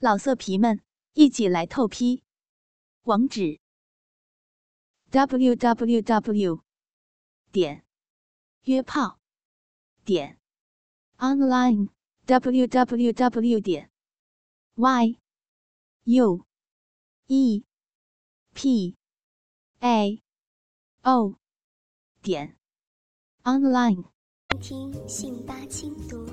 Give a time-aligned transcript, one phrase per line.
[0.00, 0.80] 老色皮们，
[1.14, 2.22] 一起来透批！
[3.02, 3.58] 网址
[5.10, 6.62] ：w w w
[7.50, 7.84] 点
[8.62, 9.18] 约炮
[10.04, 10.38] 点
[11.16, 11.88] online
[12.26, 13.90] w w w 点
[14.76, 15.18] y
[16.04, 16.46] u
[17.26, 17.64] e
[18.54, 18.96] p
[19.80, 20.22] a
[21.02, 21.34] o
[22.22, 22.56] 点
[23.42, 24.04] online。
[24.50, 26.24] 聆听信八轻读，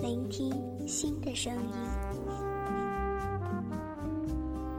[0.00, 2.07] 聆听新的声音。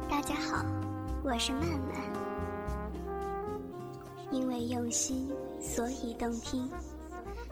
[0.09, 0.65] 大家好，
[1.23, 2.01] 我是曼曼。
[4.31, 5.29] 因为用心，
[5.61, 6.67] 所以动听。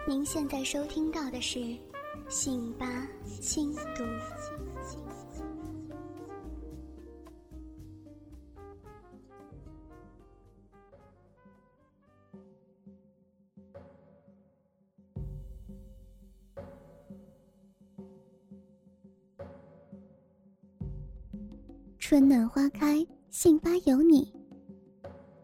[0.08, 1.60] 您现在收听到的是
[2.28, 3.08] 信八
[3.40, 4.04] 轻读。
[22.10, 24.34] 春暖花开，信八有你。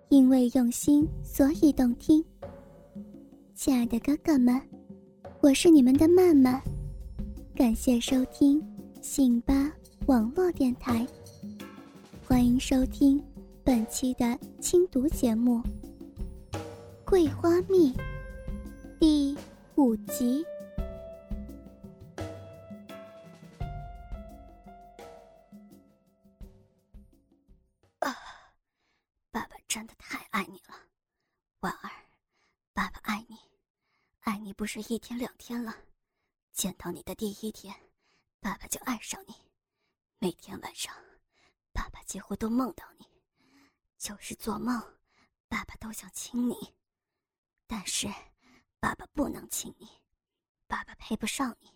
[0.08, 2.24] 因为用心，所以动听。
[3.54, 4.62] 亲爱的哥哥们，
[5.42, 6.62] 我是你们的曼曼，
[7.54, 8.64] 感谢收听
[9.02, 9.74] 信吧
[10.06, 11.06] 网络电台。
[12.26, 13.22] 欢迎收听
[13.62, 15.62] 本期的轻读节目
[17.04, 17.92] 《桂花蜜》
[19.02, 19.38] 第
[19.76, 20.46] 五集。
[34.74, 35.72] 是一天两天了。
[36.52, 37.76] 见到你的第一天，
[38.40, 39.36] 爸爸就爱上你，
[40.18, 40.92] 每天晚上，
[41.72, 43.08] 爸爸几乎都梦到你，
[44.00, 44.82] 就是做梦，
[45.48, 46.74] 爸爸都想亲你，
[47.68, 48.12] 但是，
[48.80, 49.88] 爸爸不能亲你，
[50.66, 51.72] 爸爸配不上你，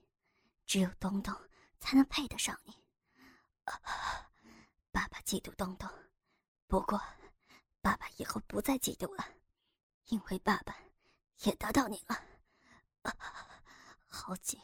[0.66, 1.36] 只有东东
[1.80, 2.74] 才能配得上你。
[4.92, 5.88] 爸爸嫉妒东东，
[6.66, 7.00] 不过。
[7.80, 9.24] 爸爸以后不再嫉妒了，
[10.08, 10.76] 因为爸爸
[11.44, 12.22] 也得到你了，
[14.08, 14.60] 好紧，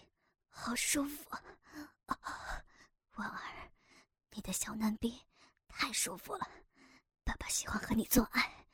[0.50, 1.30] 好舒服，
[2.06, 2.64] 啊，
[3.16, 3.72] 婉儿，
[4.31, 5.22] 你的小嫩逼
[5.68, 6.48] 太舒服了，
[7.24, 8.66] 爸爸喜欢和你做爱，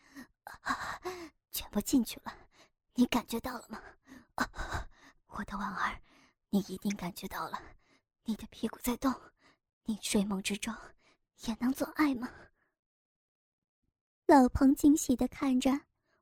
[1.51, 2.33] 全部进去了，
[2.93, 3.81] 你感觉到了吗？
[5.27, 6.01] 我的婉儿，
[6.49, 7.61] 你一定感觉到了，
[8.23, 9.13] 你的屁股在动，
[9.83, 10.75] 你睡梦之中
[11.45, 12.29] 也能做爱吗？
[14.25, 15.71] 老彭惊喜的看着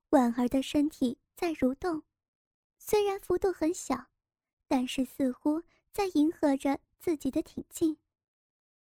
[0.10, 2.04] 婉儿的身体在蠕动，
[2.90, 4.08] 虽然幅度很小，
[4.66, 5.62] 但是似乎
[5.92, 7.98] 在迎合着自己的挺进。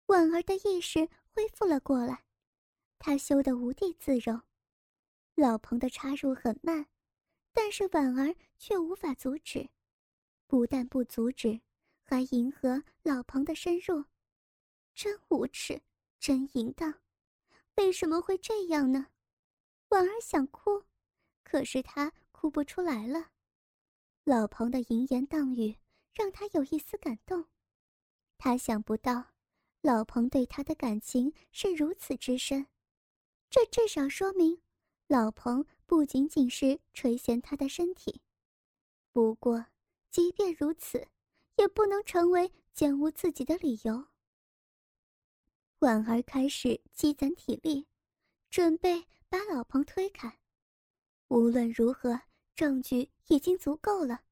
[0.04, 2.26] 婉儿的意识恢复了过来，
[2.98, 4.38] 她羞得无地自容。
[5.34, 6.86] 老彭的插入很慢，
[7.54, 9.70] 但是婉儿却无法阻止，
[10.46, 11.62] 不但不阻止，
[12.02, 14.04] 还迎合老彭的深入，
[14.92, 15.80] 真无耻，
[16.20, 17.00] 真淫荡。
[17.76, 19.06] 为什么会这样呢？
[19.88, 20.84] 婉儿想哭，
[21.42, 23.30] 可是她哭不出来了。
[24.28, 25.76] 老彭的淫言荡语
[26.12, 27.44] 让他有一丝感动，
[28.36, 29.24] 他想不到
[29.82, 32.66] 老彭对他的感情是如此之深，
[33.48, 34.60] 这至少说明
[35.06, 38.20] 老彭不仅仅是垂涎他的身体。
[39.12, 39.66] 不过，
[40.10, 41.06] 即便如此，
[41.54, 44.08] 也不能成为玷污自己的理由。
[45.78, 47.86] 婉儿开始积攒体力，
[48.50, 50.40] 准备把老彭推开。
[51.28, 52.22] 无论如何，
[52.56, 54.22] 证据已经足够了。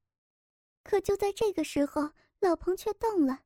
[0.83, 3.43] 可就在这个时候，老彭却动了。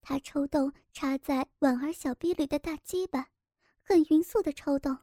[0.00, 3.30] 他抽动插在婉儿小臂里的大鸡巴，
[3.82, 4.98] 很匀速的抽动，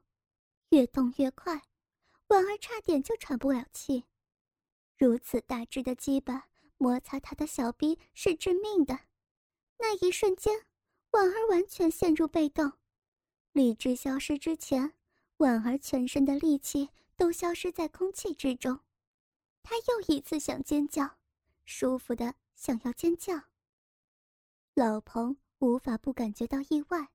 [0.70, 1.62] 越动越快，
[2.28, 4.04] 婉儿差点就喘不了气。
[4.98, 9.00] 如此大只的鸡巴摩擦他的小臂是致命的。
[9.78, 10.66] 那一瞬间。
[11.12, 12.72] 婉儿完全陷入被动，
[13.52, 14.94] 理智消失之前，
[15.38, 18.80] 婉儿全身的力气都消失在空气之中。
[19.64, 21.18] 他又一次想尖叫，
[21.66, 23.34] 舒服的想要尖叫。
[24.76, 27.08] 老彭无法不感觉到意外，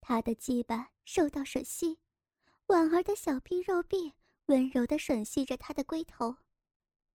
[0.00, 1.98] 他的鸡巴受到吮吸，
[2.66, 4.14] 婉儿的小臂肉壁
[4.46, 6.36] 温柔的吮吸着他的龟头，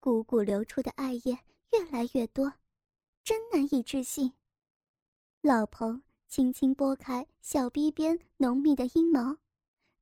[0.01, 1.39] 汩汩流出的爱液
[1.73, 2.53] 越来越多，
[3.23, 4.33] 真难以置信。
[5.43, 9.39] 老彭轻轻拨开小臂边浓密的阴毛，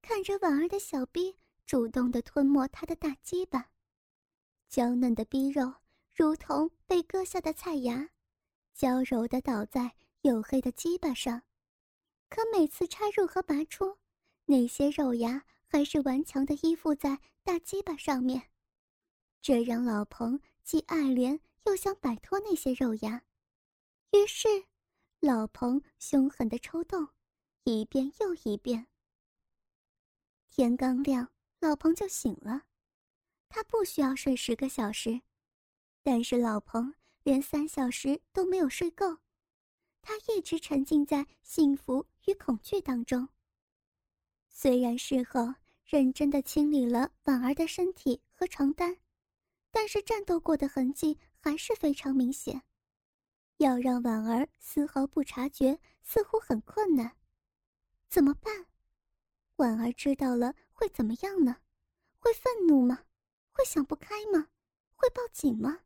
[0.00, 1.36] 看着婉儿的小臂
[1.66, 3.70] 主动的吞没他的大鸡巴，
[4.68, 5.72] 娇嫩的逼肉
[6.14, 8.10] 如同被割下的菜芽，
[8.74, 11.42] 娇柔的倒在黝黑的鸡巴上。
[12.28, 13.98] 可每次插入和拔出，
[14.44, 18.50] 那些肉芽还是顽强的依附在大鸡巴上面，
[19.40, 23.24] 这让老彭既爱怜又想摆脱那些肉芽，
[24.12, 24.48] 于是。
[25.20, 27.08] 老彭凶狠的抽动，
[27.64, 28.86] 一遍又一遍。
[30.48, 32.67] 天刚亮，老彭就醒了。
[33.48, 35.22] 他不需要睡十个小时，
[36.02, 39.18] 但是老彭连三小时都没有睡够。
[40.00, 43.28] 他一直沉浸在幸福与恐惧当中。
[44.48, 45.54] 虽然事后
[45.84, 48.96] 认真的清理了婉儿的身体和床单，
[49.70, 52.62] 但是战斗过的痕迹还是非常明显。
[53.58, 57.16] 要让婉儿丝毫不察觉，似乎很困难。
[58.08, 58.66] 怎么办？
[59.56, 61.56] 婉儿知道了会怎么样呢？
[62.18, 63.04] 会愤怒吗？
[63.58, 64.50] 会想不开吗？
[64.94, 65.80] 会报警吗？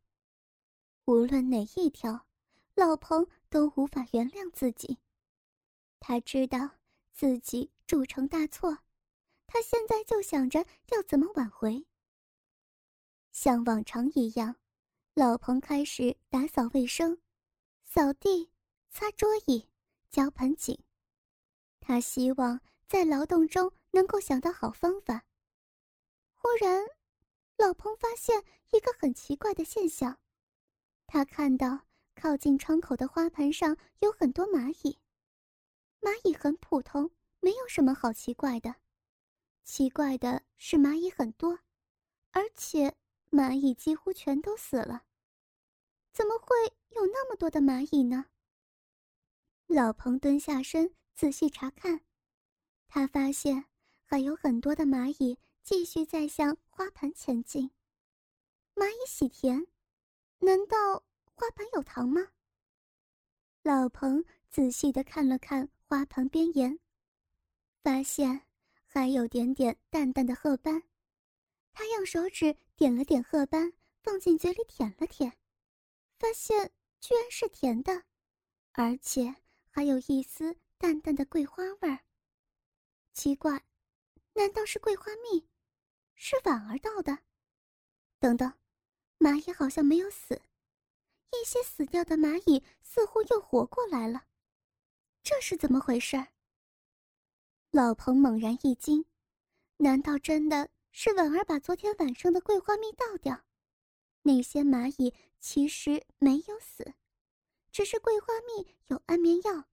[1.05, 2.27] 无论哪一条，
[2.75, 4.99] 老彭都无法原谅自己。
[5.99, 6.69] 他知道
[7.13, 8.77] 自己铸成大错，
[9.47, 11.83] 他现在就想着要怎么挽回。
[13.31, 14.55] 像往常一样，
[15.15, 17.19] 老彭开始打扫卫生。
[17.83, 18.51] 扫地、
[18.91, 19.67] 擦桌椅、
[20.11, 20.79] 浇盆景，
[21.79, 25.25] 他希望在劳动中能够想到好方法。
[26.35, 26.83] 忽然，
[27.57, 30.19] 老彭发现一个很奇怪的现象，
[31.07, 31.85] 他看到
[32.15, 34.99] 靠近窗口的花盆上有很多蚂蚁。
[36.01, 38.75] 蚂蚁很普通，没有什么好奇怪的。
[39.63, 41.59] 奇怪的是蚂蚁很多，
[42.31, 42.97] 而且
[43.31, 45.05] 蚂蚁几乎全都死了。
[46.11, 46.47] 怎么会
[46.89, 48.25] 有那么多的蚂蚁呢？
[49.67, 52.01] 老彭蹲下身仔细查看，
[52.87, 53.65] 他发现
[54.03, 57.71] 还有很多的蚂蚁继续在向花盆前进。
[58.75, 59.65] 蚂蚁喜甜，
[60.39, 62.21] 难道花盆有糖吗？
[63.61, 66.77] 老彭仔细的看了看花盆边沿，
[67.81, 68.45] 发现
[68.85, 70.83] 还有点点淡淡的褐斑。
[71.71, 73.71] 他用手指点了点褐斑，
[74.01, 75.31] 放进嘴里舔了舔。
[76.19, 78.03] 发现居然是甜的，
[78.73, 79.33] 而且
[79.69, 81.99] 还有一丝淡淡的桂花味儿。
[83.13, 83.63] 奇怪，
[84.33, 85.47] 难道是桂花蜜？
[86.25, 87.19] 是婉儿倒的？
[88.17, 88.53] 等等，
[89.19, 90.41] 蚂蚁好像没有死，
[91.31, 94.23] 一些死掉的蚂蚁似乎又活过来了，
[95.21, 96.27] 这是怎么回事？
[97.71, 99.03] 老彭猛然一惊，
[99.75, 103.43] 难道真的是婉儿把昨天晚上的桂花蜜倒掉？
[104.21, 106.93] 那些蚂蚁其实没有死，
[107.69, 109.67] 只是桂花蜜有安眠药，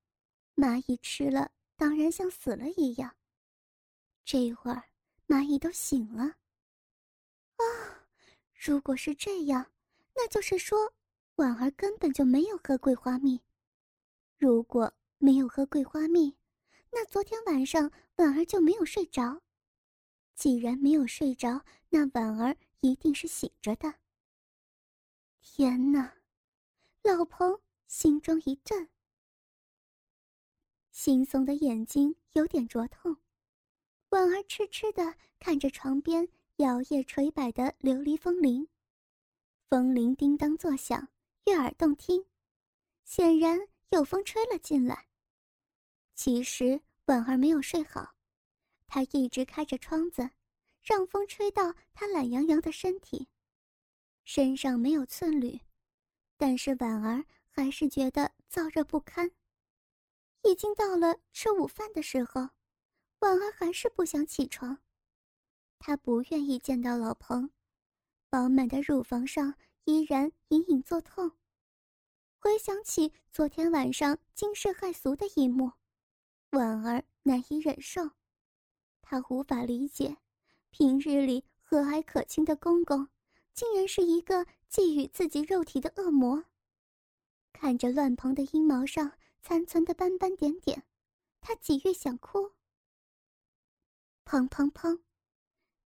[0.57, 3.15] 蚂蚁吃了当然像死了一样。
[4.25, 4.83] 这会儿
[5.29, 6.39] 蚂蚁都醒了。
[8.63, 9.73] 如果是这样，
[10.15, 10.93] 那就是说
[11.37, 13.41] 婉儿根本就没有喝桂花蜜。
[14.37, 16.37] 如果没有喝桂花蜜，
[16.91, 19.41] 那昨天晚上婉儿就没有睡着。
[20.35, 23.95] 既然没有睡着，那婉儿一定是醒着的。
[25.41, 26.19] 天哪！
[27.03, 28.91] 老彭心中一震，
[30.95, 33.17] 惺忪的眼睛有点灼痛。
[34.11, 36.29] 婉儿痴痴的看着床边
[36.61, 38.69] 摇曳垂摆的琉璃风铃，
[39.71, 41.09] 风铃叮当作响，
[41.47, 42.27] 悦耳动听。
[43.03, 43.59] 显然
[43.89, 45.07] 有风吹了进来。
[46.15, 48.15] 其实婉儿没有睡好，
[48.87, 50.29] 她一直开着窗子，
[50.83, 53.27] 让风吹到她懒洋洋的身体。
[54.25, 55.59] 身上没有寸缕，
[56.37, 59.31] 但是婉儿还是觉得燥热不堪。
[60.43, 62.51] 已经到了吃午饭的时候，
[63.21, 64.79] 婉儿还是不想起床。
[65.81, 67.51] 她不愿意见到老彭，
[68.29, 69.55] 饱满的乳房上
[69.87, 71.33] 依然隐隐作痛。
[72.39, 75.73] 回想起昨天晚上惊世骇俗的一幕，
[76.51, 78.11] 婉儿难以忍受。
[79.01, 80.19] 她无法理解，
[80.71, 83.09] 平日里和蔼可亲的公公。
[83.53, 86.45] 竟然是一个觊觎自己肉体的恶魔。
[87.53, 90.85] 看着乱蓬的阴毛上残存的斑斑点点，
[91.41, 92.53] 他几欲想哭。
[94.25, 95.01] 砰砰砰！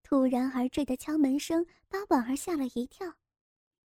[0.05, 3.15] 突然而至的敲门声把婉儿吓了一跳，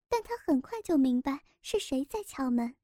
[0.08, 2.74] 但她很快就明白是谁在敲门。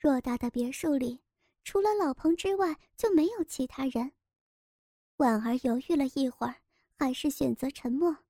[0.00, 1.22] 偌大的别墅里，
[1.62, 4.10] 除了老彭之外就没有其他人。
[5.18, 6.56] 婉儿犹豫了一会儿，
[6.98, 8.24] 还是选择沉默。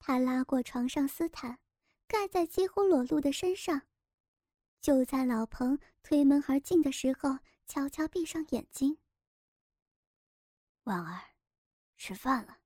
[0.00, 1.60] 他拉过床上丝毯，
[2.08, 3.82] 盖在几乎裸露的身上。
[4.80, 8.98] 就在老彭推门而进的时候，悄悄闭上眼睛。
[10.82, 11.36] 婉儿，
[11.96, 12.58] 吃饭了。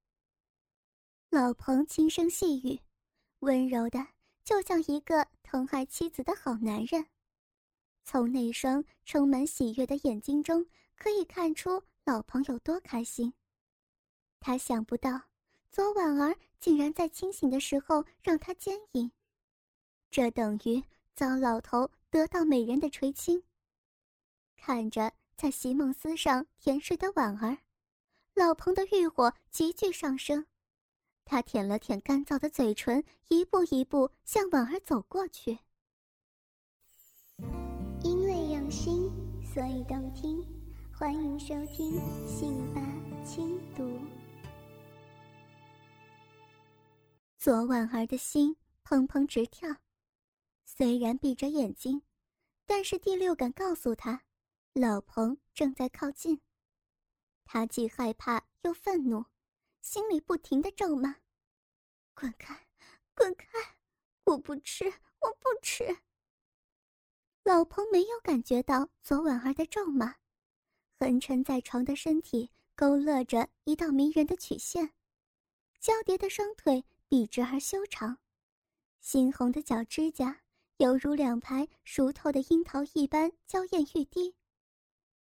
[1.30, 2.80] 老彭轻声细语，
[3.40, 3.98] 温柔的
[4.42, 7.06] 就像一个疼爱妻子的好男人。
[8.02, 10.66] 从那双充满喜悦的眼睛中，
[10.96, 13.34] 可以看出老彭有多开心。
[14.40, 15.20] 他想不到。
[15.70, 19.12] 昨晚儿竟然在清醒的时候让他奸淫，
[20.10, 20.82] 这等于
[21.14, 23.44] 遭老头得到美人的垂青。
[24.56, 27.58] 看着在席梦思上甜睡的婉儿，
[28.34, 30.46] 老彭的欲火急剧上升。
[31.30, 35.58] 他舔了舔干燥的嘴唇，一步一步向婉儿走过去。
[38.02, 39.10] 因为用心，
[39.44, 40.42] 所以动听。
[40.90, 42.80] 欢迎收听《信吧
[43.26, 43.84] 轻读》。
[47.36, 49.68] 左婉儿的心砰砰直跳，
[50.64, 52.00] 虽然闭着眼睛，
[52.64, 54.22] 但是第六感告诉他，
[54.72, 56.40] 老彭正在靠近。
[57.44, 59.26] 他既害怕又愤怒，
[59.90, 61.16] 心里不停的咒骂
[62.12, 62.66] ：“滚开，
[63.14, 63.46] 滚开！
[64.24, 65.82] 我不吃，我不吃！”
[67.42, 70.14] 老彭没有感觉到左婉儿的咒骂，
[70.98, 74.92] 横沉在床的身体勾勒着一道迷人的曲线，
[75.80, 76.84] 交叠的双腿。
[77.08, 78.18] 笔直而修长，
[79.02, 80.42] 猩红的脚指甲
[80.76, 84.34] 犹如两排熟透的樱桃一般娇艳欲滴。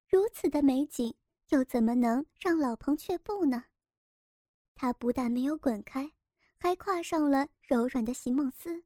[0.06, 1.14] 如此的美景，
[1.48, 3.64] 又怎么能让老彭却步呢？
[4.80, 6.12] 他不但没有滚开，
[6.56, 8.84] 还跨上了柔软的席梦思，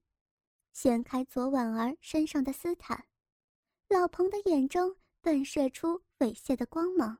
[0.73, 3.05] 掀开左婉儿身上的丝毯。
[3.89, 7.19] 老彭的眼中迸射出猥亵的光芒，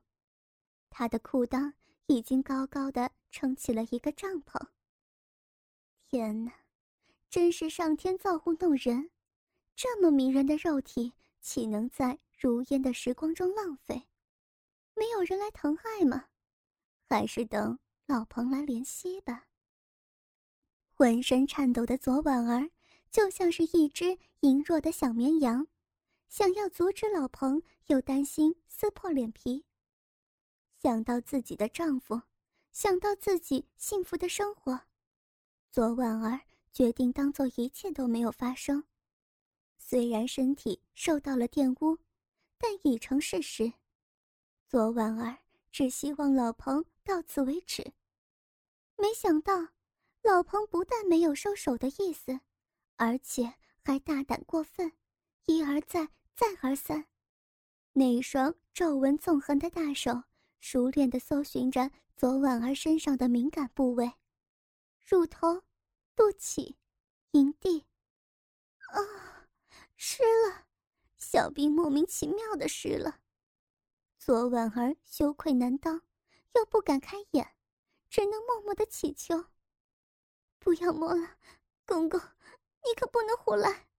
[0.89, 1.71] 他的裤裆
[2.07, 4.59] 已经高高的撑起了一个帐篷。
[6.07, 6.51] 天哪，
[7.29, 9.11] 真是上天造物弄人！
[9.75, 14.07] 这么迷人的肉体，岂能在如烟的时光中浪费？
[14.95, 16.25] 没有人来疼爱吗？
[17.07, 19.47] 还是等老彭来怜惜吧。
[20.91, 22.69] 浑身颤抖的左婉儿，
[23.09, 25.67] 就像是一只羸弱的小绵羊，
[26.29, 29.65] 想要阻止老彭，又担心撕破脸皮。
[30.81, 32.21] 想到自己的丈夫，
[32.71, 34.81] 想到自己幸福的生活。
[35.71, 36.41] 左婉儿
[36.71, 38.83] 决定当做一切都没有发生，
[39.77, 41.97] 虽然身体受到了玷污，
[42.57, 43.73] 但已成事实。
[44.67, 45.37] 左婉儿
[45.73, 47.93] 只希望老彭到此为止，
[48.95, 49.69] 没想到
[50.21, 52.39] 老彭不但没有收手的意思，
[52.95, 54.93] 而且还大胆过分，
[55.47, 57.07] 一而再，再而三。
[57.93, 60.23] 那双皱纹纵横的大手，
[60.59, 64.13] 熟练地搜寻着左婉儿身上的敏感部位。
[65.03, 65.63] 乳头、
[66.15, 66.75] 肚脐、
[67.31, 67.83] 阴蒂，
[68.91, 69.47] 啊，
[69.95, 70.67] 湿了！
[71.17, 73.22] 小兵莫名其妙的湿了。
[74.25, 76.01] 左婉儿羞愧难当，
[76.53, 77.57] 又不敢开眼，
[78.09, 79.47] 只能默默的祈求
[80.59, 81.35] ：“不要摸了，
[81.85, 82.17] 公公，
[82.85, 83.89] 你可不能胡来！”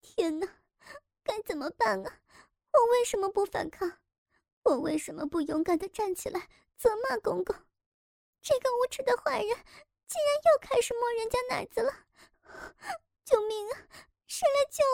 [0.00, 0.46] 天哪，
[1.24, 2.20] 该怎么办啊？
[2.72, 3.98] 我为什么不反抗？
[4.62, 7.52] 我为什么不勇敢的站起来责骂公公？
[8.40, 9.48] 这个无耻的坏人！
[10.06, 12.06] 竟然又开始摸人家奶子了！
[13.24, 13.88] 救命啊！
[14.28, 14.84] 谁来救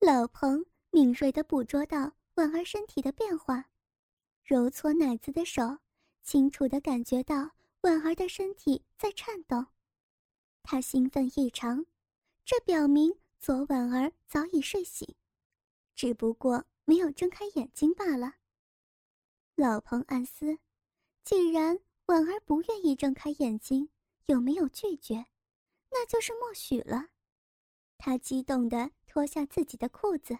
[0.00, 0.10] 我？
[0.10, 3.70] 老彭敏锐的捕捉到婉儿身体的变化，
[4.44, 5.78] 揉搓奶子的手
[6.22, 9.66] 清楚的感觉到婉儿的身体在颤动，
[10.62, 11.86] 他兴奋异常，
[12.44, 15.14] 这表明左婉儿早已睡醒，
[15.94, 18.34] 只不过没有睁开眼睛罢了。
[19.54, 20.58] 老彭暗思，
[21.22, 21.80] 既然。
[22.06, 23.88] 婉儿不愿意睁开眼睛，
[24.26, 25.24] 有没有拒绝？
[25.90, 27.08] 那就是默许了。
[27.96, 30.38] 他激动地脱下自己的裤子，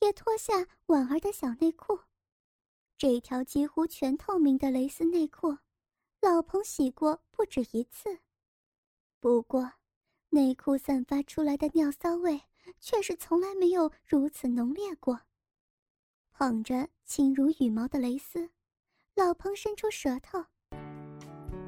[0.00, 1.98] 也脱下婉儿的小内裤。
[2.98, 5.58] 这条几乎全透明的蕾丝内裤，
[6.20, 8.20] 老彭洗过不止一次。
[9.20, 9.72] 不过，
[10.30, 12.40] 内裤散发出来的尿骚味
[12.80, 15.20] 却是从来没有如此浓烈过。
[16.32, 18.50] 捧着轻如羽毛的蕾丝，
[19.14, 20.44] 老彭伸出舌头。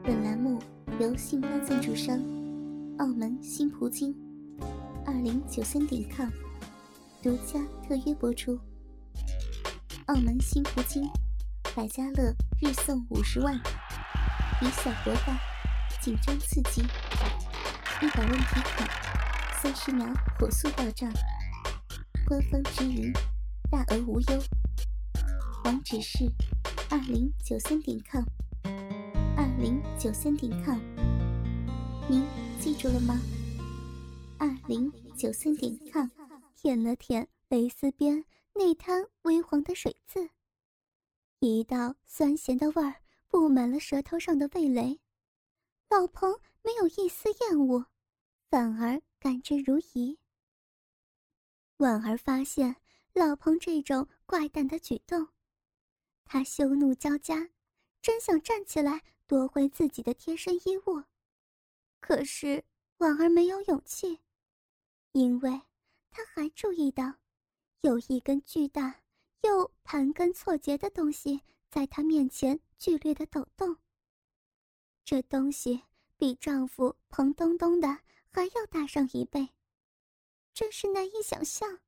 [0.03, 0.59] 本栏目
[1.01, 2.19] 由信邦赞助商
[2.99, 4.15] 澳门新葡京
[5.07, 6.31] 二零九三点 com
[7.21, 8.57] 独家特约播出。
[10.07, 11.03] 澳门新葡京
[11.75, 12.33] 百家乐
[12.63, 13.57] 日送五十万，
[14.63, 15.37] 以小博大，
[16.01, 16.81] 紧张刺激，
[18.01, 18.89] 一百万提款，
[19.61, 20.07] 三十秒
[20.39, 21.11] 火速到账，
[22.25, 23.13] 官方直营，
[23.69, 24.43] 大额无忧。
[25.65, 26.31] 网址是
[26.89, 28.23] 二零九三点 com。
[29.37, 30.79] 二零九三点 com，
[32.09, 32.25] 您
[32.61, 33.21] 记住了吗？
[34.39, 36.09] 二零九三点 com，
[36.61, 40.29] 舔了舔蕾丝边那滩微黄的水渍，
[41.39, 44.99] 一道酸咸的味儿布满了舌头上的味蕾。
[45.89, 47.87] 老彭没有一丝厌恶，
[48.51, 50.19] 反而甘之如饴。
[51.77, 52.75] 婉儿发现
[53.13, 55.29] 老彭这种怪诞的举动，
[56.25, 57.51] 他羞怒交加，
[58.03, 59.01] 真想站起来。
[59.29, 61.05] 夺回自己的贴身衣物，
[62.01, 62.65] 可是
[62.97, 64.19] 婉儿没有勇气，
[65.13, 65.61] 因为
[66.11, 67.15] 她还注意到，
[67.81, 69.03] 有一根巨大
[69.43, 73.77] 又盘根错节的东西在她面前剧烈的抖动。
[75.05, 75.83] 这东西
[76.17, 78.01] 比丈夫彭东东的
[78.31, 79.49] 还要大上一倍，
[80.53, 81.81] 真是难以想象。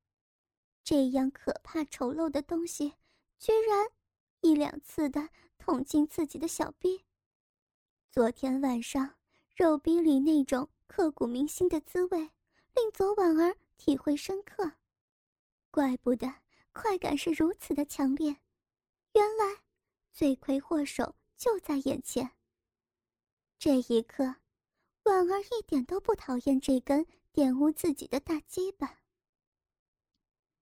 [0.83, 2.93] 这样可怕丑陋的东西，
[3.37, 3.87] 居然
[4.41, 7.03] 一两次的捅进自己的小臂。
[8.09, 9.15] 昨天晚上
[9.55, 12.17] 肉逼里那种刻骨铭心的滋味，
[12.73, 14.73] 令左婉儿体会深刻。
[15.71, 16.31] 怪不得
[16.71, 18.27] 快感是如此的强烈，
[19.13, 19.63] 原来
[20.11, 22.29] 罪魁祸首就在眼前。
[23.57, 24.35] 这一刻，
[25.05, 28.99] 婉儿一点都不讨厌这根玷污自己的大鸡巴。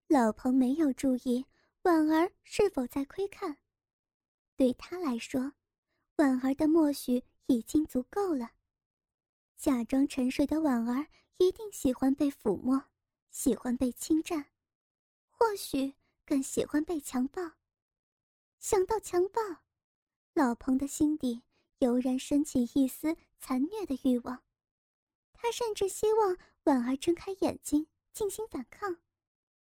[0.07, 1.45] 老彭没有注意
[1.81, 3.57] 婉儿是否在窥看，
[4.55, 5.51] 对他来说，
[6.15, 8.51] 婉儿的默许已经足够了。
[9.57, 12.88] 假装沉睡的婉儿一定喜欢被抚摸，
[13.31, 14.47] 喜欢被侵占，
[15.29, 15.95] 或许
[16.25, 17.41] 更喜欢被强暴。
[18.59, 19.41] 想到强暴，
[20.33, 21.43] 老彭的心底
[21.79, 24.43] 油然升起一丝残虐的欲望，
[25.33, 28.97] 他甚至希望婉儿睁开眼睛进行反抗。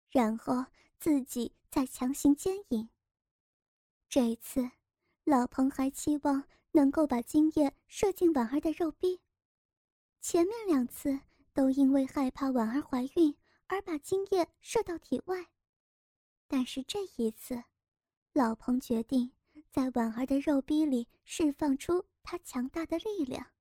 [0.10, 0.68] 然后
[1.00, 2.88] 自己再强行奸淫。
[4.08, 4.70] 这一次，
[5.24, 9.22] 老彭还期望能够把精液射进婉儿的肉壁。
[10.22, 11.20] 前面两次
[11.52, 13.36] 都因为害怕婉儿怀孕
[13.68, 15.50] 而把精液射到体外，
[16.48, 17.64] 但是这一次，
[18.34, 19.32] 老彭决定
[19.72, 23.52] 在婉儿的肉壁里释放出他强大的力量。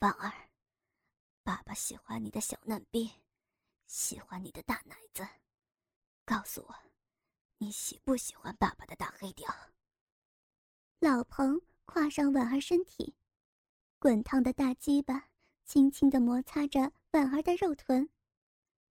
[0.00, 0.50] 婉儿，
[1.42, 3.10] 爸爸喜欢你的小嫩逼。
[3.86, 5.26] 喜欢你的大奶子，
[6.26, 6.74] 告诉我，
[7.56, 9.48] 你喜不喜欢爸爸的大黑屌？
[10.98, 13.14] 老彭跨上婉儿身体，
[13.98, 15.30] 滚烫的大鸡巴
[15.64, 18.06] 轻轻地摩擦着婉儿的肉臀，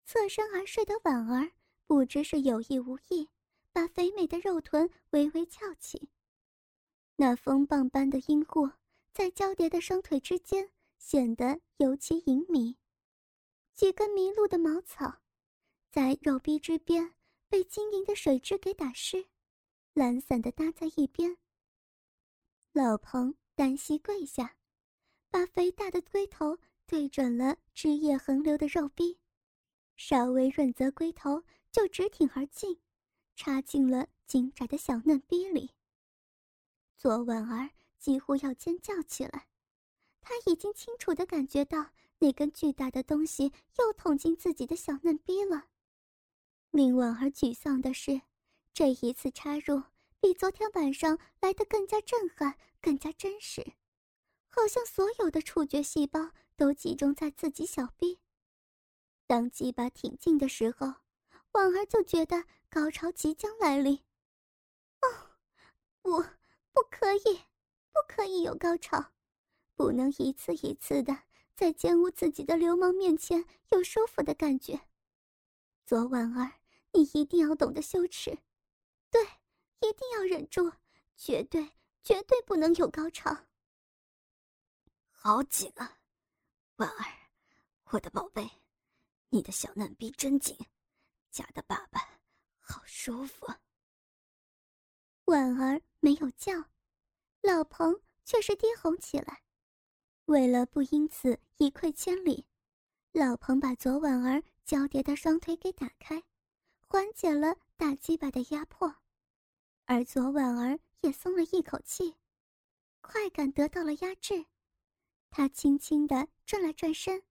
[0.07, 1.51] 侧身而睡的婉儿
[1.85, 3.27] 不知是有意无意，
[3.73, 6.09] 把肥美的肉臀微微翘起，
[7.17, 8.71] 那风棒般的阴户
[9.11, 12.77] 在交叠的双腿之间显得尤其隐秘。
[13.73, 15.19] 几根迷路的茅草，
[15.91, 17.13] 在肉壁之边
[17.49, 19.27] 被晶莹的水汁给打湿，
[19.91, 21.37] 懒散地搭在一边。
[22.71, 24.55] 老彭单膝跪下，
[25.29, 29.19] 把肥大的龟头对准了枝叶横流的肉壁，
[29.97, 32.79] 稍微润泽龟头就直挺而进，
[33.35, 35.71] 插进了紧窄的小嫩逼里。
[36.95, 39.49] 左婉儿几乎要尖叫起来，
[40.21, 41.89] 她已经清楚地感觉到。
[42.19, 45.67] 那根巨大的东西又捅进自己的小嫩逼了。
[46.71, 48.19] 令婉儿沮丧的是，
[48.73, 49.83] 这一次插入
[50.19, 53.63] 比昨天晚上来的更加震撼，更加真实，
[54.49, 58.17] 好像所有的触觉细胞都集中在自己小臂。
[59.27, 60.87] 当鸡巴挺进的时候，
[61.51, 64.03] 婉儿就觉得高潮即将来临。
[65.01, 65.35] 哦，
[66.01, 66.23] 不，
[66.71, 67.43] 不可以，
[67.91, 69.11] 不可以有高潮，
[69.75, 71.23] 不能一次一次的。
[71.55, 74.79] 在奸污自己的流氓面前有舒服的感觉，
[75.85, 76.53] 左婉儿，
[76.93, 78.37] 你一定要懂得羞耻，
[79.09, 79.19] 对，
[79.79, 80.71] 一定要忍住，
[81.15, 81.71] 绝对
[82.03, 83.35] 绝对不能有高潮。
[85.09, 85.97] 好紧啊，
[86.75, 87.05] 婉儿，
[87.85, 88.47] 我的宝贝，
[89.29, 90.57] 你的小嫩逼真紧，
[91.31, 92.19] 夹的爸爸
[92.59, 93.45] 好舒服。
[95.25, 96.53] 婉儿没有叫，
[97.41, 99.43] 老彭却是低吼起来。
[100.25, 102.45] 为了不因此一溃千里，
[103.11, 106.23] 老彭把左婉儿交叠的双腿给打开，
[106.79, 108.95] 缓解了大鸡巴的压迫，
[109.85, 112.15] 而左婉儿也松了一口气，
[113.01, 114.45] 快感得到了压制。
[115.29, 117.23] 她轻轻地转了转身，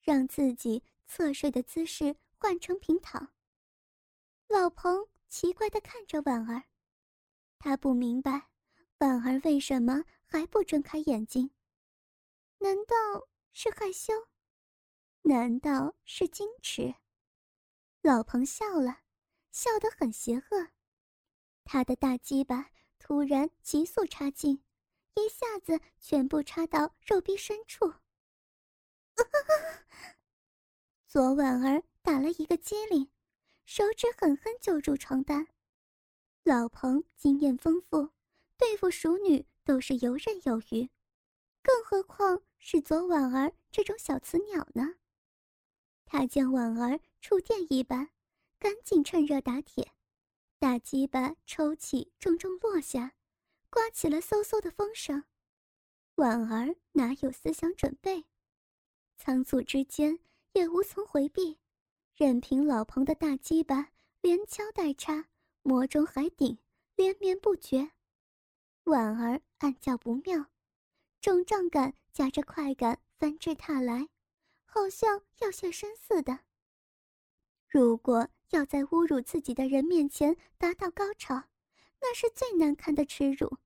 [0.00, 3.32] 让自己侧睡的姿势换成平躺。
[4.46, 6.64] 老彭奇怪地看着婉儿，
[7.58, 8.50] 他不明白
[8.98, 11.50] 婉儿为什么还不睁开眼睛。
[12.58, 14.12] 难道是害羞？
[15.22, 16.94] 难道是矜持？
[18.02, 19.00] 老彭笑了，
[19.50, 20.68] 笑得很邪恶。
[21.64, 24.62] 他的大鸡巴突然急速插进，
[25.14, 27.92] 一下子全部插到肉壁深处。
[31.08, 33.08] 左婉儿打了一个激灵，
[33.64, 35.48] 手指狠狠揪住床单。
[36.44, 38.10] 老彭经验丰富，
[38.58, 40.90] 对付熟女都是游刃有余。
[41.62, 44.96] 更何况是左婉儿这种小雌鸟呢？
[46.04, 48.10] 他见婉儿触电一般，
[48.58, 49.92] 赶紧趁热打铁，
[50.58, 53.14] 大鸡巴抽起，重重落下，
[53.70, 55.24] 刮起了嗖嗖的风声。
[56.16, 58.26] 婉儿哪有思想准备？
[59.16, 60.18] 仓促之间
[60.52, 61.58] 也无从回避，
[62.14, 65.28] 任凭老彭的大鸡巴连敲带插，
[65.62, 66.58] 磨中海顶，
[66.96, 67.92] 连绵不绝。
[68.84, 70.46] 婉儿暗叫不妙，
[71.20, 74.08] 肿胀感夹着快感翻至踏来，
[74.64, 76.40] 好像要现身似的。
[77.68, 81.44] 如果要在侮辱自己的人面前达到高潮，
[82.00, 83.58] 那是最难堪的耻辱，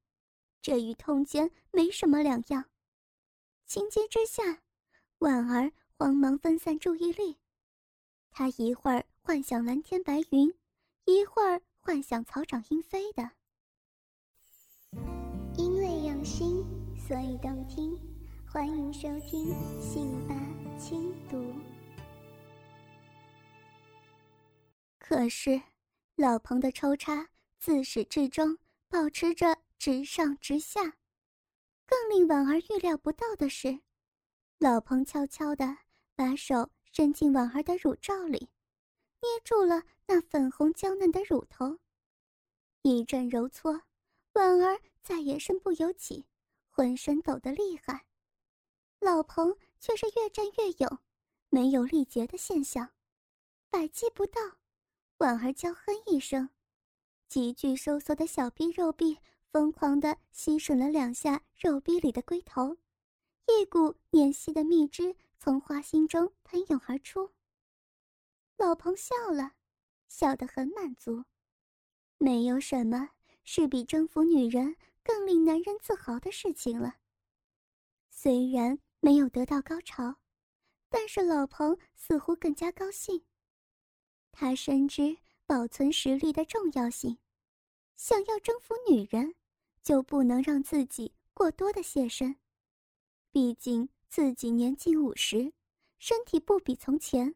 [0.61, 2.65] 这与通奸没什么两样。
[3.65, 4.63] 情急之下，
[5.19, 7.39] 婉儿慌忙分散注意力，
[8.33, 10.53] 他一会儿幻想蓝天白云，
[11.05, 13.31] 一会儿幻想草长莺飞的。
[15.57, 16.65] 因为用心，
[16.99, 17.97] 所以动听。
[18.45, 20.35] 欢迎收听《信吧
[20.77, 21.37] 轻读》。
[24.99, 25.63] 可是，
[26.17, 27.29] 老彭的抽插
[27.61, 30.95] 自始至终保持着直上直下。
[31.87, 33.79] 更令婉儿预料不到的是，
[34.59, 35.77] 老彭悄悄的
[36.15, 38.39] 把手伸进婉儿的乳罩里，
[39.21, 41.79] 捏住了那粉红娇嫩的乳头，
[42.83, 43.83] 一阵揉搓，
[44.35, 46.27] 婉儿再也身不由己，
[46.69, 48.07] 浑身抖得厉害。
[49.01, 50.99] 老彭却是越战越勇，
[51.49, 52.91] 没有力竭的现象，
[53.71, 54.41] 百击不到。
[55.19, 56.49] 婉儿娇哼一声，
[57.29, 59.19] 急剧收缩的小臂肉壁
[59.51, 62.77] 疯狂地吸吮了两下肉壁里的龟头，
[63.47, 67.33] 一股黏细的蜜汁从花心中喷涌而出。
[68.57, 69.55] 老彭笑了，
[70.07, 71.25] 笑得很满足。
[72.19, 73.11] 没有什么
[73.43, 76.95] 是比征服女人更令男人自豪的事情了。
[78.09, 80.15] 虽然没有得到高潮，
[80.89, 83.25] 但是老彭似乎更加高兴。
[84.31, 87.19] 他深知保存实力的重要性，
[87.97, 89.35] 想要征服女人，
[89.83, 92.37] 就不能让自己过多的献身。
[93.33, 95.55] 毕竟自己年近五十，
[95.99, 97.35] 身体不比从前。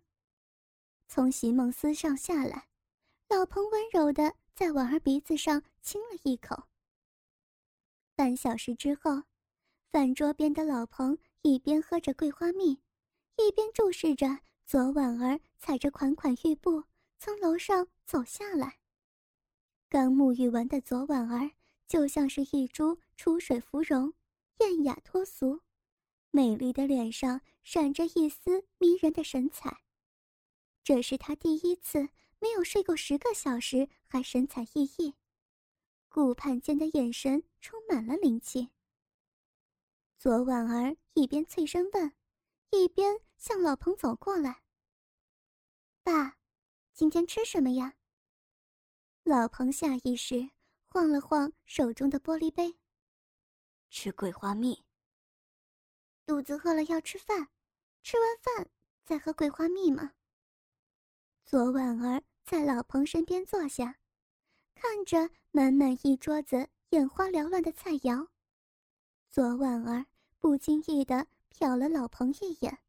[1.09, 2.69] 从席梦思上下来，
[3.31, 6.65] 老彭温柔的在婉儿鼻子上亲了一口。
[8.15, 9.23] 半小时之后，
[9.91, 12.73] 饭桌边的老彭一边喝着桂花蜜，
[13.39, 14.41] 一边注视着。
[14.67, 16.85] 左婉儿踩着款款玉步
[17.19, 18.81] 从楼上走下来。
[19.89, 21.53] 刚沐浴完的左婉儿
[21.87, 24.13] 就像是一株出水芙蓉，
[24.59, 25.63] 艳雅脱俗，
[26.37, 29.81] 美丽的脸上闪着一丝迷人的神采。
[30.85, 35.15] 这是她第一次没有睡够十个小时还神采奕奕，
[36.11, 38.69] 顾盼间的眼神充满了灵气。
[40.19, 42.13] 左婉儿一边脆声问。
[42.71, 44.61] 一边向老彭走过来。
[46.03, 46.37] 爸，
[46.93, 47.95] 今天吃什么呀？
[49.23, 50.51] 老彭下意识
[50.89, 52.77] 晃了晃手中的玻璃杯。
[53.89, 54.86] 吃桂花蜜。
[56.27, 57.49] 肚子饿了要吃饭，
[58.03, 58.69] 吃完饭
[59.05, 60.13] 再喝桂花蜜吗？
[61.45, 63.99] 左婉儿在老彭身边坐下，
[64.75, 68.29] 看着满满一桌子眼花缭乱的菜肴，
[69.31, 70.07] 左婉儿
[70.39, 71.27] 不经意的。
[71.59, 72.81] 瞟了老彭一眼，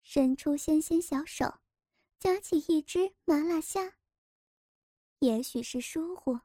[0.00, 1.58] 伸出纤纤小手，
[2.20, 3.96] 夹起一只麻辣虾。
[5.18, 6.38] 也许是疏忽，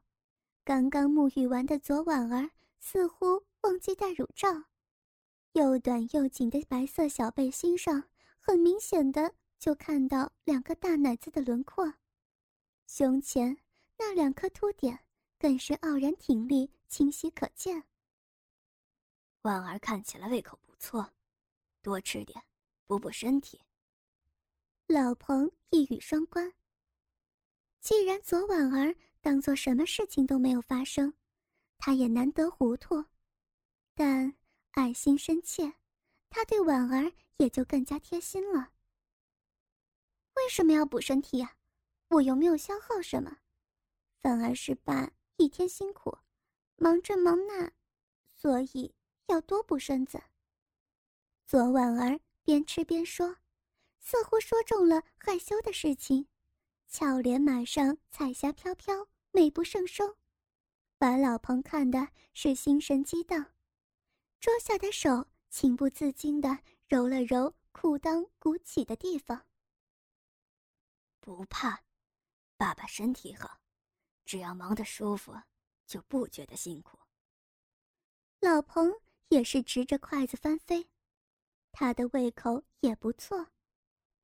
[0.64, 4.48] 刚刚沐浴完的左婉儿似乎忘记戴乳罩，
[5.52, 8.08] 又短又紧的白色小背心上，
[8.40, 11.92] 很明显的就看到两个大奶子的轮廓，
[12.86, 13.58] 胸前
[13.98, 14.98] 那两颗凸点
[15.38, 17.84] 更是傲然挺立，清晰可见。
[19.42, 21.12] 婉儿看起来胃口不错。
[21.82, 22.40] 多吃点，
[22.86, 23.60] 补补身体。
[24.86, 26.52] 老彭一语双关。
[27.80, 31.12] 既然左婉儿当做什么事情都没有发生，
[31.76, 33.04] 他也难得糊涂。
[33.94, 34.32] 但
[34.72, 35.74] 爱心深切，
[36.30, 38.72] 他对婉儿也就更加贴心了。
[40.36, 41.56] 为什么要补身体呀？
[42.08, 43.38] 我又没有消耗什么，
[44.20, 46.18] 反而是爸一天辛苦，
[46.76, 47.72] 忙这忙那，
[48.26, 48.94] 所以
[49.26, 50.22] 要多补身子。
[51.46, 53.36] 左婉儿边吃边说，
[53.98, 56.26] 似乎说中了害羞的事情，
[56.88, 60.16] 俏脸马上彩霞飘飘，美不胜收，
[60.96, 63.52] 把老彭看的是心神激荡。
[64.42, 69.46] 桌下的手情不自禁的揉了揉裤裆鼓起的地方。
[71.20, 71.84] 不怕，
[72.56, 73.60] 爸爸身体好，
[74.24, 75.32] 只要忙得舒服，
[75.86, 76.98] 就不觉得辛苦。
[78.40, 78.92] 老彭
[79.28, 80.90] 也是直着筷子翻飞。
[81.70, 83.46] 他的胃口也不错，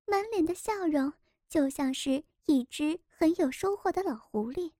[0.04, 1.12] 满脸的笑容
[1.48, 4.72] 就像是一只很有收获的老狐狸。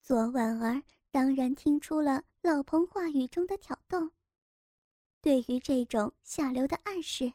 [0.00, 4.10] 左婉儿当然听出了老彭话语中的挑逗，
[5.20, 7.34] 对于这种下流的暗示，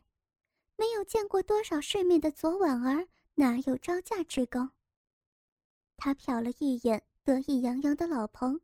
[0.76, 4.72] 没有见过多少世面的左婉儿哪有招架之功？
[5.98, 8.60] 他瞟了一眼得意洋洋的老彭，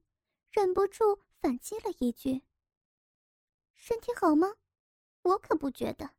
[0.49, 2.41] 忍不住反击了一句
[3.75, 4.55] ：“身体好吗？
[5.21, 6.09] 我可不觉得。”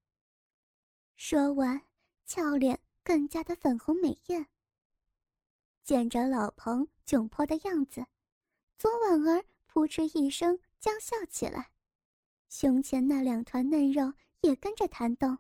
[1.19, 1.83] 说完，
[2.25, 4.47] 俏脸更加的粉红美艳。
[5.83, 8.07] 见着老彭窘迫的样子，
[8.79, 11.71] 左婉儿扑哧一声娇笑起来，
[12.49, 15.39] 胸前那两团嫩肉也跟着弹动，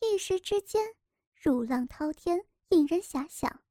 [0.00, 0.94] 一时之间，
[1.34, 3.62] 乳浪滔天，引人遐想。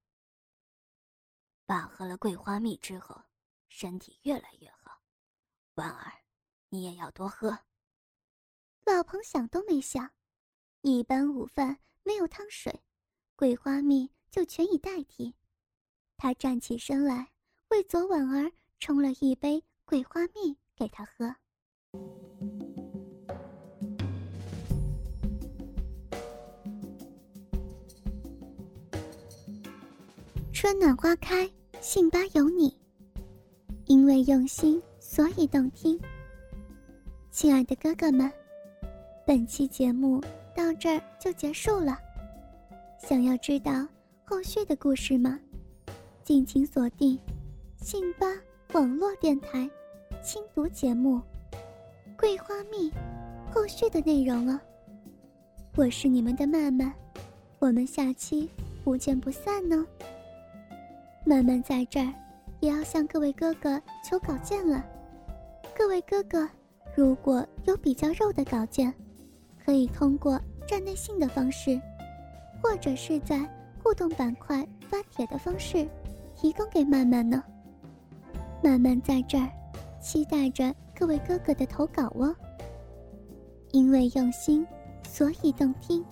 [1.66, 3.20] 爸喝了桂花蜜之后，
[3.68, 5.02] 身体越来越好。
[5.74, 6.14] 婉儿，
[6.70, 7.58] 你也要多喝。
[8.86, 10.14] 老彭想都没想，
[10.82, 12.84] 一般午饭没有汤水，
[13.36, 15.34] 桂花蜜就全以代替。
[16.18, 17.34] 他站起身来，
[17.70, 21.36] 为左婉儿冲了一杯桂花蜜给他喝。
[30.54, 31.50] 春暖花开，
[31.82, 32.76] 信吧有你。
[33.86, 36.00] 因为用心，所以动听。
[37.30, 38.32] 亲爱的哥哥们，
[39.28, 40.20] 本期节目
[40.56, 42.00] 到这儿就结束了。
[42.98, 43.88] 想要知道
[44.24, 45.40] 后续的故事吗？
[46.24, 47.20] 敬请锁定
[47.78, 48.26] 信吧
[48.76, 49.70] 网络电台
[50.22, 51.16] 轻读节目
[52.20, 52.92] 《桂花蜜》
[53.50, 54.60] 后续的内容哦。
[55.78, 56.94] 我是你们的曼曼，
[57.58, 58.50] 我们下期
[58.84, 59.88] 不见不散呢。
[61.24, 62.14] 曼曼在这儿，
[62.60, 64.86] 也要向各位哥哥求稿件了。
[65.74, 66.46] 各位哥哥，
[66.98, 68.94] 如果有比较肉的稿件，
[69.64, 71.80] 可以通过站内信的方式，
[72.62, 73.50] 或者是在
[73.82, 75.88] 互动板块发帖的方式，
[76.36, 77.42] 提供给曼曼呢。
[78.66, 79.48] 慢慢在这儿，
[80.02, 82.36] 期待着各位哥哥的投稿哦。
[83.72, 84.66] 因为用心，
[85.08, 86.04] 所以动听。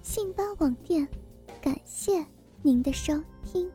[0.00, 1.06] 信邦网店，
[1.60, 2.24] 感谢
[2.62, 3.12] 您的收
[3.44, 3.70] 听。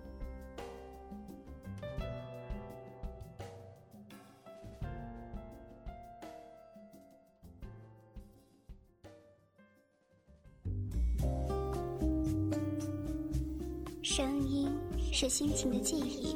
[14.02, 14.68] 声音
[15.12, 16.36] 是心情的记忆，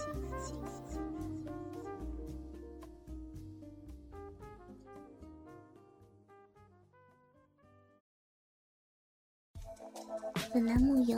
[10.63, 11.17] 本栏目由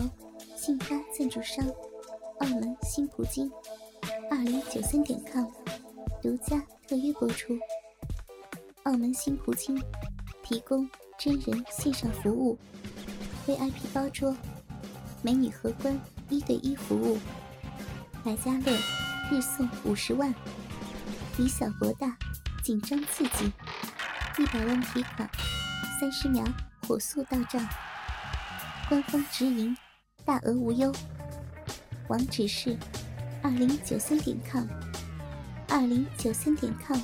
[0.55, 1.67] 信发赞助商
[2.39, 3.51] 澳门新葡京
[4.31, 5.45] 二零九三点 com
[6.21, 7.53] 独家特约播出。
[8.83, 9.77] 澳门新葡京
[10.43, 12.57] 提供真人线上服务
[13.45, 14.33] ，VIP 包桌，
[15.21, 17.17] 美女荷官一对一服务，
[18.23, 18.71] 百家乐
[19.29, 20.33] 日送五十万，
[21.37, 22.15] 以小博大，
[22.63, 23.51] 紧张刺激，
[24.37, 25.29] 一百万提款，
[25.99, 26.45] 三十秒
[26.87, 27.61] 火速到账。
[28.89, 29.75] 官方直营，
[30.25, 30.91] 大额无忧。
[32.09, 32.77] 网址是
[33.41, 34.67] 二零九三点 com，
[35.69, 36.99] 二零九三点 com，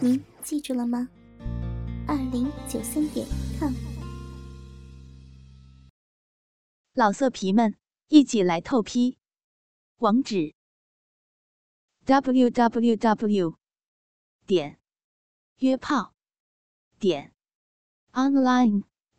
[0.00, 1.08] 您记住了吗？
[2.08, 3.26] 二零九三点
[3.58, 3.72] com。
[6.94, 7.76] 老色皮们，
[8.08, 9.18] 一起来透批！
[9.98, 10.54] 网址
[12.06, 13.58] ：w w w.
[14.46, 14.78] 点
[15.58, 16.14] 约炮
[16.98, 17.32] 点
[18.12, 18.84] online。